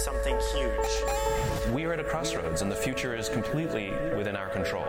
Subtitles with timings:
[0.00, 1.72] something huge.
[1.72, 4.86] We are at a crossroads, and the future is completely within our control.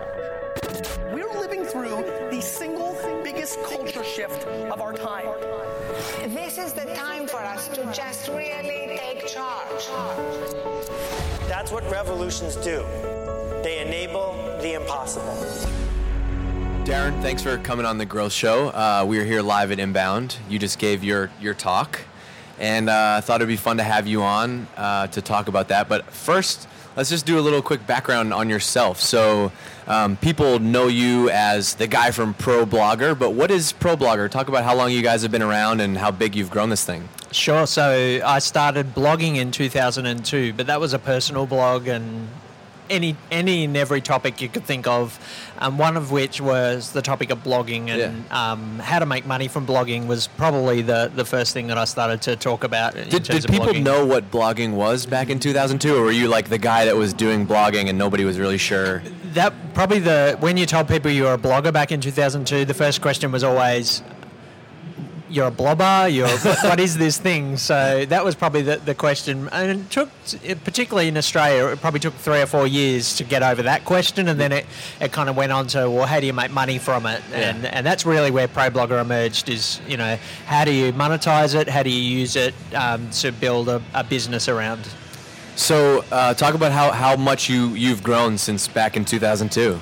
[1.12, 5.28] We're living through the single biggest culture shift of our time.
[6.30, 9.86] This is the time for us to just really take charge.
[11.50, 12.86] That's what revolutions do.
[13.64, 15.36] They enable the impossible.
[16.86, 18.70] Darren, thanks for coming on the Growth Show.
[18.70, 20.38] Uh, we are here live at Inbound.
[20.50, 22.02] You just gave your your talk,
[22.62, 25.70] and uh, I thought it'd be fun to have you on uh, to talk about
[25.70, 25.90] that.
[25.90, 29.02] But first, let's just do a little quick background on yourself.
[29.02, 29.52] So,
[29.88, 34.30] um, people know you as the guy from ProBlogger, but what is ProBlogger?
[34.30, 36.86] Talk about how long you guys have been around and how big you've grown this
[36.86, 37.10] thing.
[37.32, 37.66] Sure.
[37.66, 42.30] So I started blogging in 2002, but that was a personal blog and
[42.92, 45.18] any any and every topic you could think of.
[45.60, 48.52] Um, one of which was the topic of blogging and Yeah.
[48.52, 51.86] um, how to make money from blogging was probably the, the first thing that I
[51.86, 52.96] started to talk about.
[52.96, 53.84] in Did, terms did people blogging.
[53.84, 57.14] know what blogging was back in 2002, or were you like the guy that was
[57.14, 59.02] doing blogging and nobody was really sure?
[59.34, 62.74] that probably the when you told people you were a blogger back in 2002 the
[62.74, 64.02] first question was always
[65.32, 66.28] you're a blobber you're
[66.64, 67.58] what is this thing?
[67.58, 69.50] So that was probably the, the question.
[69.52, 70.10] And it took
[70.64, 74.28] particularly in australia it probably took three or four years to get over that question
[74.28, 74.66] and then it,
[75.00, 77.22] it kind of went on to well how do you make money from it?
[77.34, 81.68] And and that's really where ProBlogger emerged is you know how do you monetize it?
[81.68, 84.88] How do you use it um, to build a, a business around?
[85.56, 89.80] So, uh, talk about how, how much you, you've grown since back in 2002.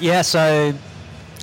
[0.00, 0.72] Yeah, so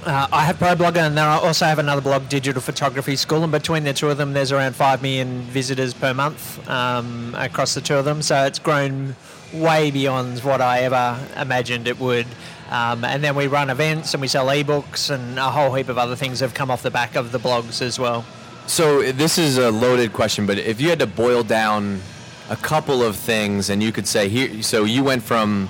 [0.03, 3.51] uh, I have ProBlogger and then I also have another blog, Digital Photography School, and
[3.51, 7.81] between the two of them, there's around 5 million visitors per month um, across the
[7.81, 8.21] two of them.
[8.21, 9.15] So it's grown
[9.53, 12.25] way beyond what I ever imagined it would.
[12.69, 15.97] Um, and then we run events and we sell ebooks and a whole heap of
[15.97, 18.25] other things have come off the back of the blogs as well.
[18.67, 21.99] So, this is a loaded question, but if you had to boil down
[22.49, 25.67] a couple of things and you could say, here, so you went from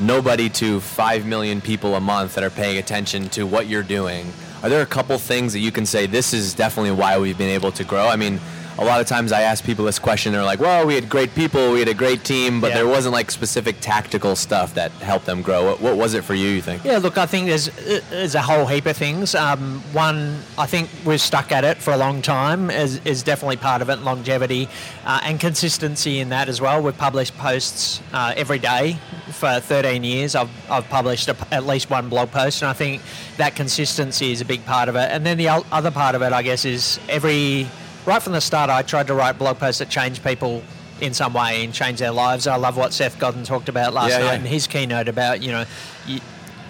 [0.00, 4.32] nobody to 5 million people a month that are paying attention to what you're doing.
[4.62, 7.50] Are there a couple things that you can say, this is definitely why we've been
[7.50, 8.06] able to grow?
[8.08, 8.40] I mean,
[8.80, 11.34] a lot of times I ask people this question, they're like, well, we had great
[11.34, 12.76] people, we had a great team, but Yeah.
[12.76, 15.66] there wasn't like specific tactical stuff that helped them grow.
[15.66, 16.82] What, what was it for you, you think?
[16.82, 17.66] Yeah, look, I think there's
[18.08, 19.34] there's a whole heap of things.
[19.34, 23.58] Um, one, I think we're stuck at it for a long time is, is definitely
[23.58, 23.96] part of it.
[24.00, 24.66] Longevity
[25.04, 26.82] uh, and consistency in that as well.
[26.82, 28.96] We've published posts uh, every day
[29.32, 30.34] for 13 years.
[30.34, 33.02] I've, I've published a, at least one blog post, and I think
[33.36, 35.10] that consistency is a big part of it.
[35.12, 37.68] And then the other part of it, I guess, is every
[38.06, 40.62] right from the start, I tried to write blog posts that change people
[41.00, 42.46] in some way and change their lives.
[42.46, 44.34] I love what Seth Godin talked about last Yeah, night yeah.
[44.40, 45.64] in his keynote about you know.
[46.06, 46.20] You,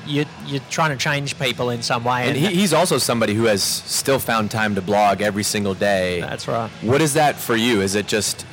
[0.07, 2.27] you, you're trying to change people in some way.
[2.27, 6.21] And he, he's also somebody who has still found time to blog every single day.
[6.23, 6.71] That's right.
[6.81, 7.83] What is that for you?
[7.83, 8.47] Is it just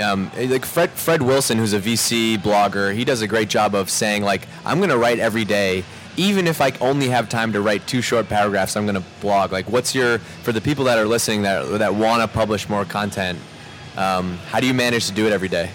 [0.00, 2.94] um, like Fred Fred Wilson, who's a VC blogger?
[2.94, 5.82] He does a great job of saying like, I'm going to write every day,
[6.16, 8.76] even if I only have time to write two short paragraphs.
[8.76, 9.52] I'm going to blog.
[9.52, 12.84] Like, what's your for the people that are listening that that want to publish more
[12.84, 13.38] content?
[13.96, 15.70] Um, how do you manage to do it every day?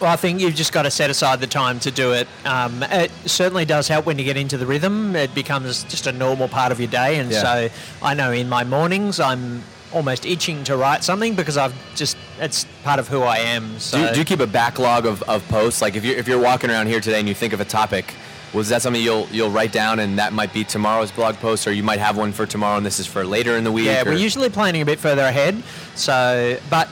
[0.00, 2.28] Well, I think you've just got to set aside the time to do it.
[2.44, 5.16] Um, it certainly does help when you get into the rhythm.
[5.16, 7.18] It becomes just a normal part of your day.
[7.18, 7.42] And Yeah.
[7.42, 7.68] so
[8.02, 9.62] I know in my mornings I'm
[9.94, 13.78] almost itching to write something because I've just, it's part of who I am.
[13.78, 15.80] So Do you, do you keep a backlog of, of posts?
[15.80, 18.12] Like if you're if you're walking around here today and you think of a topic,
[18.52, 21.72] was that something you'll you'll write down and that might be tomorrow's blog post, or
[21.72, 23.86] you might have one for tomorrow and this is for later in the week?
[23.86, 25.62] yeah, or- we're usually planning a bit further ahead.
[25.94, 26.88] So, but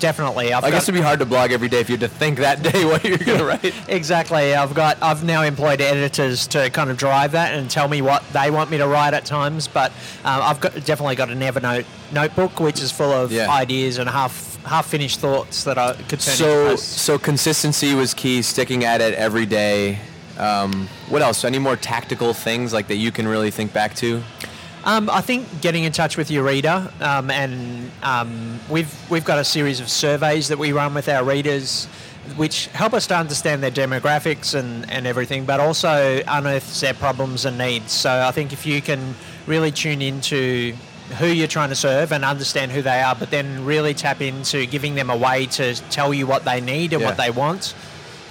[0.00, 2.00] definitely, I've I got, guess it'd be hard to blog every day if you had
[2.10, 3.74] to think that day what you're gonna write.
[3.88, 4.54] Exactly.
[4.54, 8.22] I've got I've now employed editors to kind of drive that and tell me what
[8.32, 9.68] they want me to write at times.
[9.68, 9.90] But
[10.24, 13.50] um, I've got definitely got an Evernote notebook which is full of Yeah.
[13.50, 18.14] ideas and half half finished thoughts that I could turn into So so consistency was
[18.14, 18.42] key.
[18.42, 19.98] Sticking at it every day.
[20.38, 21.44] Um, what else?
[21.44, 24.22] Any more tactical things like that you can really think back to?
[24.84, 29.38] Um, I think getting in touch with your reader, um, and um, we've we've got
[29.38, 31.86] a series of surveys that we run with our readers,
[32.36, 37.46] which help us to understand their demographics and, and everything, but also unearths their problems
[37.46, 37.92] and needs.
[37.92, 39.14] So I think if you can
[39.46, 40.74] really tune into
[41.18, 44.66] who you're trying to serve and understand who they are, but then really tap into
[44.66, 47.08] giving them a way to tell you what they need and Yeah.
[47.08, 47.74] what they want.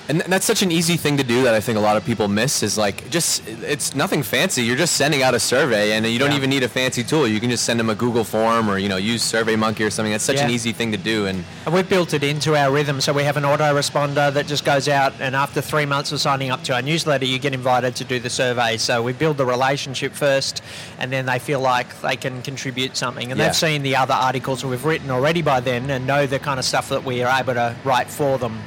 [0.10, 2.28] And that's such an easy thing to do that I think a lot of people
[2.28, 4.62] miss is like just it's nothing fancy.
[4.64, 6.38] You're just sending out a survey and you don't Yeah.
[6.38, 7.26] even need a fancy tool.
[7.26, 10.12] You can just send them a Google form or you know use SurveyMonkey or something.
[10.12, 13.00] That's such an easy thing to do and And we've built it into our rhythm,
[13.00, 16.52] so we have an autoresponder that just goes out, and after three months of signing
[16.52, 18.76] up to our newsletter, you get invited to do the survey.
[18.76, 20.62] So we build the relationship first,
[21.00, 23.32] and then they feel like they can contribute something.
[23.32, 23.48] And Yeah.
[23.48, 26.60] they've seen the other articles that we've written already by then, and know the kind
[26.60, 28.60] of stuff that we are able to write for them.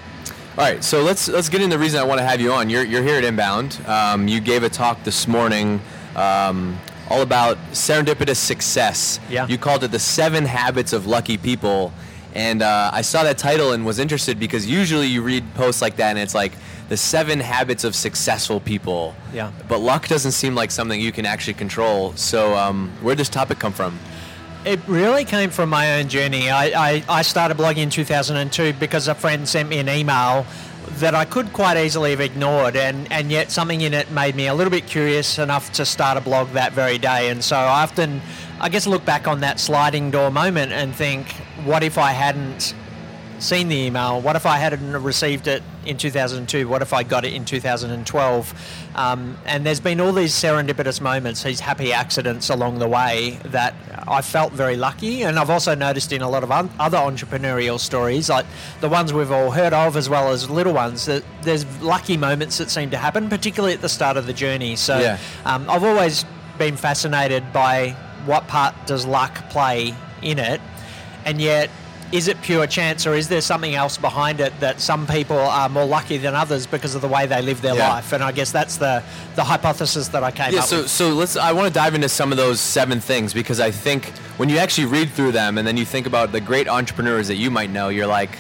[0.59, 2.71] All right, so let's let's get into the reason I want to have you on.
[2.71, 3.79] You're you're here at Inbound.
[3.87, 5.83] Um, you gave a talk this morning,
[6.15, 6.79] um,
[7.11, 9.21] all about serendipitous success.
[9.29, 9.47] Yeah.
[9.49, 11.93] You called it the Seven Habits of Lucky People,
[12.35, 15.97] and uh, I saw that title and was interested because usually you read posts like
[15.97, 16.53] that and it's like
[16.89, 19.15] the Seven Habits of Successful People.
[19.35, 19.53] Yeah.
[19.69, 22.15] But luck doesn't seem like something you can actually control.
[22.15, 23.99] So um, where'd this topic come from?
[24.67, 26.51] It really came from my own journey.
[26.51, 26.65] I,
[26.95, 30.45] I, I started blogging in 2002 because a friend sent me an email
[30.95, 34.49] that I could quite easily have ignored, and, and yet something in it made me
[34.49, 37.31] a little bit curious enough to start a blog that very day.
[37.31, 38.21] And so I often,
[38.59, 41.31] I guess, look back on that sliding door moment and think,
[41.63, 42.75] what if I hadn't
[43.39, 44.21] seen the email?
[44.21, 46.69] What if I hadn't received it in 2002?
[46.69, 48.55] What if I got it in 2012?
[48.95, 53.75] Um, and there's been all these serendipitous moments, these happy accidents along the way that
[54.09, 55.23] I felt very lucky.
[55.23, 58.47] And I've also noticed in a lot of un- other entrepreneurial stories, like
[58.81, 62.59] the ones we've all heard of, as well as little ones, that there's lucky moments
[62.59, 64.77] that seem to happen, particularly at the start of the journey.
[64.77, 65.19] So Yeah.
[65.45, 66.25] um, I've always
[66.59, 67.91] been fascinated by
[68.25, 70.61] what part does luck play in it,
[71.25, 71.71] and yet
[72.13, 75.69] is it pure chance or is there something else behind it that some people are
[75.69, 77.89] more lucky than others because of the way they live their Yeah.
[77.95, 78.13] life?
[78.13, 79.03] And I guess that's the
[79.35, 80.55] the hypothesis that I came with.
[80.55, 80.91] Yeah, up so with.
[80.91, 81.37] so let's.
[81.37, 84.59] I want to dive into some of those seven things because I think when you
[84.59, 87.71] actually read through them and then you think about the great entrepreneurs that you might
[87.71, 88.31] know, you're like,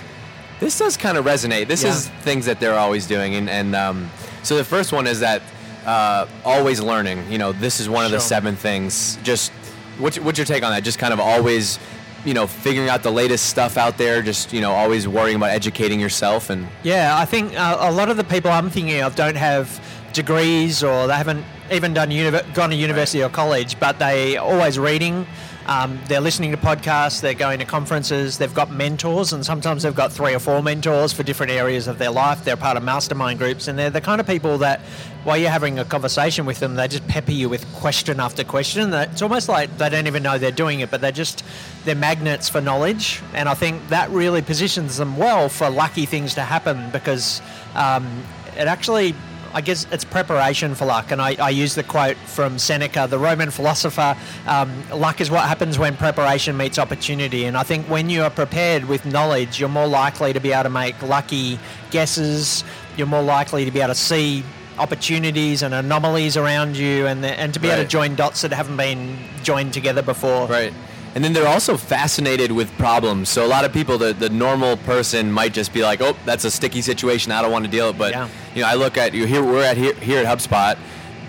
[0.60, 1.66] this does kind of resonate.
[1.68, 1.90] This Yeah.
[1.90, 4.10] is things that they're always doing, and and um,
[4.42, 5.42] so the first one is that
[5.84, 7.30] uh, always learning.
[7.30, 9.18] You know, this is one of the seven things.
[9.24, 9.50] Just
[9.98, 10.84] what's what's your take on that?
[10.84, 11.78] Just kind of always.
[12.26, 15.50] You know, figuring out the latest stuff out there, just you know, always worrying about
[15.50, 19.14] educating yourself, and Yeah, I think uh, a lot of the people I'm thinking of
[19.14, 19.80] don't have
[20.12, 24.76] degrees or they haven't even done univ- gone to university or college, but they always
[24.76, 25.24] reading.
[25.66, 29.94] Um, they're listening to podcasts, they're going to conferences, they've got mentors, and sometimes they've
[29.94, 32.44] got three or four mentors for different areas of their life.
[32.44, 34.80] They're part of mastermind groups, and they're the kind of people that,
[35.24, 38.94] while you're having a conversation with them, they just pepper you with question after question.
[38.94, 41.42] It's almost like they don't even know they're doing it, but they're just
[41.84, 46.34] they're magnets for knowledge, and I think that really positions them well for lucky things
[46.34, 47.42] to happen because
[47.74, 48.22] um,
[48.56, 49.16] it actually
[49.54, 51.10] I guess it's preparation for luck.
[51.10, 54.16] And I, I use the quote from Seneca, the Roman philosopher
[54.46, 57.44] um, luck is what happens when preparation meets opportunity.
[57.44, 60.64] And I think when you are prepared with knowledge, you're more likely to be able
[60.64, 61.58] to make lucky
[61.90, 62.64] guesses,
[62.96, 64.44] you're more likely to be able to see
[64.78, 68.76] opportunities and anomalies around you and, and to be able to join dots that haven't
[68.76, 70.46] been joined together before.
[70.46, 70.72] Right.
[71.16, 73.30] And then they're also fascinated with problems.
[73.30, 76.44] So a lot of people, the, the normal person might just be like, oh, that's
[76.44, 77.32] a sticky situation.
[77.32, 77.98] I don't want to deal with it.
[77.98, 78.28] But, Yeah.
[78.54, 80.76] you know, I look at you here, we're at here, here at HubSpot,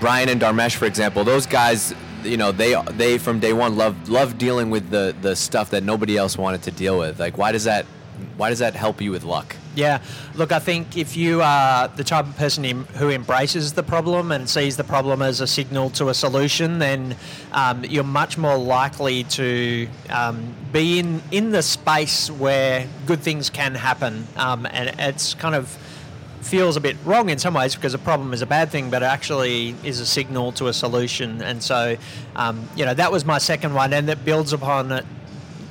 [0.01, 4.09] Brian and Dharmesh, for example, those guys, you know, they, they from day one love,
[4.09, 7.17] love dealing with the, the stuff that nobody else wanted to deal with.
[7.17, 7.85] Like, why does that,
[8.35, 9.55] why does that help you with luck?
[9.77, 10.01] Yeah,
[10.33, 12.63] look, I think if you are the type of person
[12.95, 17.15] who embraces the problem and sees the problem as a signal to a solution, then
[17.51, 23.51] um, you're much more likely to um, be in, in the space where good things
[23.51, 24.25] can happen.
[24.35, 25.69] Um, and it's kind of
[26.41, 29.03] feels a bit wrong in some ways because a problem is a bad thing, but
[29.03, 31.43] it actually is a signal to a solution.
[31.43, 31.97] And so,
[32.35, 35.05] um, you know, that was my second one, and that builds upon it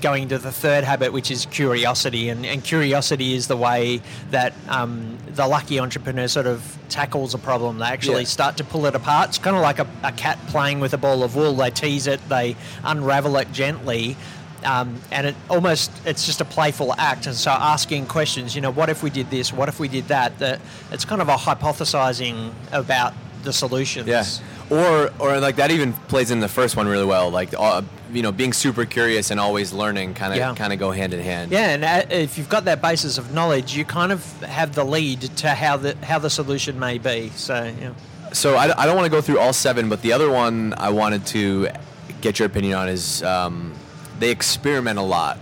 [0.00, 2.28] going to the third habit, which is curiosity.
[2.28, 4.00] And, and curiosity is the way
[4.30, 7.78] that um, the lucky entrepreneur sort of tackles a problem.
[7.78, 8.28] They actually Yeah.
[8.28, 9.30] start to pull it apart.
[9.30, 11.54] It's kind of like a, a cat playing with a ball of wool.
[11.54, 14.16] They tease it, they unravel it gently.
[14.64, 18.70] Um, and it almost it's just a playful act and so asking questions you know
[18.72, 20.60] what if we did this what if we did that that
[20.90, 23.12] it's kind of a hypothesizing about
[23.44, 24.24] the solutions Yeah.
[24.68, 27.30] Or, or like that even plays in the first one really well.
[27.30, 27.82] Like, uh,
[28.12, 30.54] you know, being super curious and always learning kind of Yeah.
[30.56, 31.52] kind of go hand in hand.
[31.52, 34.84] Yeah, and uh, if you've got that basis of knowledge, you kind of have the
[34.84, 37.30] lead to how the how the solution may be.
[37.36, 37.92] So, yeah.
[38.32, 40.90] So I, I don't want to go through all seven, but the other one I
[40.90, 41.68] wanted to
[42.20, 43.72] get your opinion on is um,
[44.18, 45.38] they experiment a lot,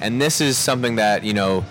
[0.00, 1.64] and this is something that you know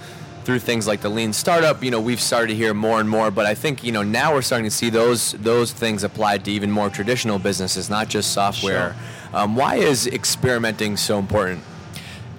[0.43, 3.31] through things like the lean startup, you know, we've started to hear more and more.
[3.31, 6.51] But I think you know now we're starting to see those those things applied to
[6.51, 8.95] even more traditional businesses, not just software.
[9.33, 11.61] Um, why is experimenting so important?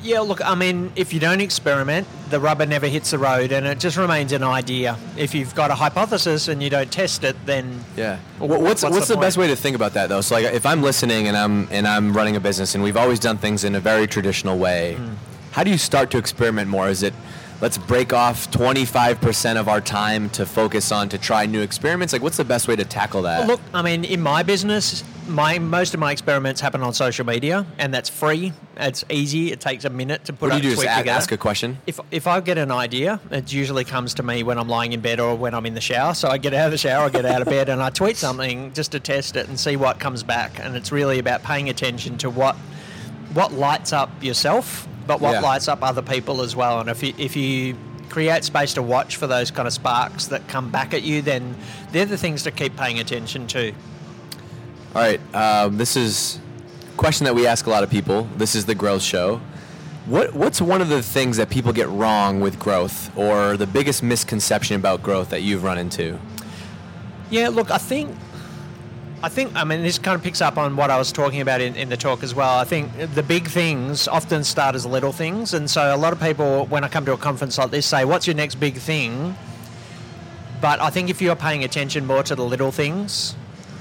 [0.03, 3.67] Yeah, look, I mean, if you don't experiment, the rubber never hits the road and
[3.67, 4.99] it just remains an idea.
[5.17, 8.19] If you've got a hypothesis and you don't test it, then Yeah.
[8.39, 10.21] What's what's what's, the the, best way to think about that though?
[10.21, 13.19] So like if I'm listening and I'm and I'm running a business and we've always
[13.19, 15.15] done things in a very traditional way, Hmm.
[15.53, 16.91] how do you start to experiment more?
[16.91, 17.15] Is it
[17.61, 22.13] let's break off 25% of our time to focus on to try new experiments?
[22.13, 23.47] Like what's the best way to tackle that?
[23.47, 27.67] Look, I mean, in my business, my most of my experiments happen on social media,
[27.79, 28.53] and that's free.
[28.77, 29.53] It's easy.
[29.53, 30.69] It takes a minute to put what do you do?
[30.71, 31.17] Just tweet a- together.
[31.17, 31.79] ask a question?
[31.87, 35.01] If if I get an idea, it usually comes to me when I'm lying in
[35.01, 36.13] bed or when I'm in the shower.
[36.15, 38.17] So I get out of the shower, I get out of bed, and I tweet
[38.17, 40.59] something just to test it and see what comes back.
[40.61, 42.57] And it's really about paying attention to what
[43.33, 45.41] what lights up yourself, but what Yeah.
[45.41, 46.81] lights up other people as well.
[46.81, 47.77] And if you if you
[48.11, 51.57] create space to watch for those kind of sparks that come back at you, then
[51.93, 53.73] they're the things to keep paying attention to.
[54.95, 55.21] All right.
[55.35, 56.39] Um, this is
[56.93, 58.29] a question that we ask a lot of people.
[58.37, 59.41] This is the growth show.
[60.07, 64.03] What what's one of the things that people get wrong with growth or the biggest
[64.03, 66.19] misconception about growth that you've run into?
[67.31, 68.15] Yeah, look, I think,
[69.25, 71.63] I think, I mean, this kind of picks up on what I was talking about
[71.63, 72.59] in, in the talk as well.
[72.59, 76.21] I think the big things often start as little things, and so a lot of
[76.21, 79.35] people, when I come to a conference like this, say, "What's your next big thing?"
[80.61, 83.35] But I think if you're paying attention more to the little things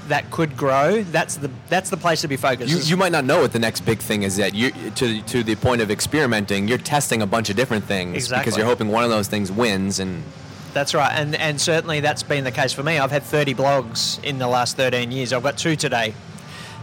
[0.08, 2.72] that could grow, that's the that's the place to be focused.
[2.72, 4.54] You, you might not know what the next big thing is yet.
[4.54, 8.56] You to to the point of experimenting, you're testing a bunch of different things because
[8.56, 10.00] you're hoping one of those things wins.
[10.00, 10.22] And
[10.74, 12.98] That's right, and and certainly that's been the case for me.
[12.98, 15.32] I've had 30 blogs in the last 13 years.
[15.32, 16.14] I've got two today.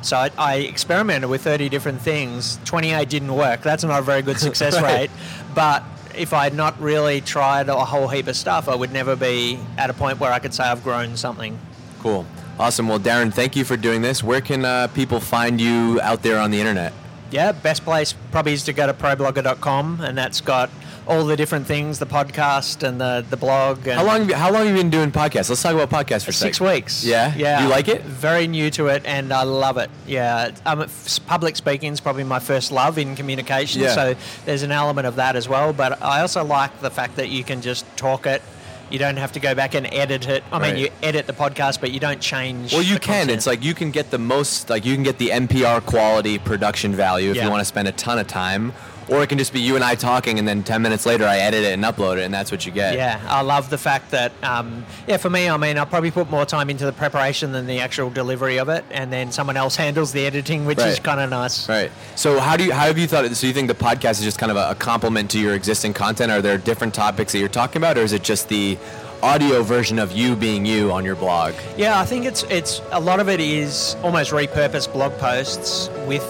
[0.01, 2.57] So I, I experimented with 30 different things.
[2.65, 3.61] 28 didn't work.
[3.61, 5.01] That's not a very good success Right.
[5.01, 5.11] rate.
[5.53, 5.83] But
[6.15, 9.59] if I had not really tried a whole heap of stuff, I would never be
[9.77, 11.59] at a point where I could say I've grown something.
[11.99, 12.25] cool,
[12.59, 12.87] awesome.
[12.87, 14.23] Well, Darren, thank you for doing this.
[14.23, 16.93] Where can uh, people find you out there on the internet?
[17.29, 20.69] Yeah, best place probably is to go to problogger.com, and that's got
[21.11, 23.79] all the different things, the podcast and the, the blog.
[23.85, 25.49] And How long have you, how long have you been doing podcasts?
[25.49, 27.03] Let's talk about podcasts for a Six weeks.
[27.03, 27.33] Yeah?
[27.35, 27.63] Yeah.
[27.63, 28.01] You like it?
[28.03, 29.89] Very new to it, and I love it.
[30.07, 30.51] Yeah.
[30.65, 30.87] Um,
[31.27, 33.93] public speaking is probably my first love in communication, Yeah.
[33.93, 34.15] so
[34.45, 35.73] there's an element of that as well.
[35.73, 38.41] But I also like the fact that you can just talk it.
[38.89, 40.43] You don't have to go back and edit it.
[40.51, 40.77] I mean, Right.
[40.79, 42.73] you edit the podcast, but you don't change.
[42.73, 43.19] Well, you can.
[43.21, 43.31] content.
[43.31, 46.93] It's like you can get the most, like you can get the NPR quality production
[46.95, 47.45] value if Yeah.
[47.45, 48.73] you want to spend a ton of time,
[49.11, 51.37] or it can just be you and I talking, and then ten minutes later I
[51.37, 52.95] edit it and upload it, and that's what you get.
[52.95, 56.31] Yeah, I love the fact that, um, yeah, for me, I mean, I'll probably put
[56.31, 59.75] more time into the preparation than the actual delivery of it, and then someone else
[59.85, 61.67] handles the editing, which is kind of nice.
[61.67, 61.91] Right.
[62.15, 63.29] So how do you how have you thought?
[63.35, 65.93] So you think the podcast is just kind of a, a complement to your existing
[65.93, 66.31] content?
[66.31, 68.77] Are there different topics that you're talking about, or is it just the
[69.21, 71.53] audio version of you being you on your blog?
[71.75, 76.25] Yeah, I think it's it's a lot of it is almost repurposed blog posts with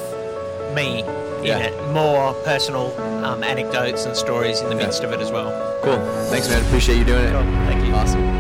[0.75, 1.03] me
[1.43, 1.57] Yeah.
[1.60, 2.91] it, more personal
[3.25, 4.86] um, anecdotes and stories in the Yeah.
[4.86, 5.51] midst of it as well.
[5.83, 6.00] Cool.
[6.29, 6.63] Thanks, man.
[6.65, 7.31] Appreciate you doing it.
[7.31, 7.93] Thank you.
[7.93, 8.30] Awesome.